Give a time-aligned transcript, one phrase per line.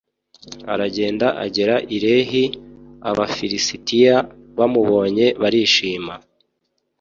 [0.73, 2.43] aragenda agera i lehi
[3.09, 4.15] abafilisitiya
[4.57, 6.13] bamubonye barishima